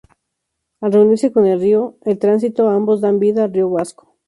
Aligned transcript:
Al 0.79 0.93
reunirse 0.93 1.31
con 1.31 1.45
el 1.45 1.59
río 1.61 1.95
El 2.01 2.17
Tránsito 2.17 2.67
ambos 2.71 3.01
dan 3.01 3.19
vida 3.19 3.43
al 3.43 3.53
río 3.53 3.67
Huasco. 3.67 4.17